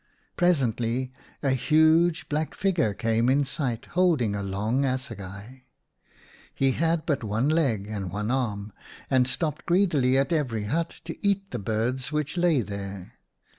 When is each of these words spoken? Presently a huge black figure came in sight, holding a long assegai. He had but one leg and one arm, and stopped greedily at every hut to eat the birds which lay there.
Presently 0.35 1.11
a 1.43 1.51
huge 1.51 2.27
black 2.27 2.55
figure 2.55 2.91
came 2.91 3.29
in 3.29 3.45
sight, 3.45 3.85
holding 3.93 4.35
a 4.35 4.41
long 4.41 4.83
assegai. 4.83 5.65
He 6.55 6.71
had 6.71 7.05
but 7.05 7.23
one 7.23 7.47
leg 7.49 7.85
and 7.87 8.11
one 8.11 8.31
arm, 8.31 8.73
and 9.11 9.27
stopped 9.27 9.67
greedily 9.67 10.17
at 10.17 10.33
every 10.33 10.63
hut 10.63 11.01
to 11.05 11.15
eat 11.23 11.51
the 11.51 11.59
birds 11.59 12.11
which 12.11 12.35
lay 12.35 12.61
there. 12.63 13.19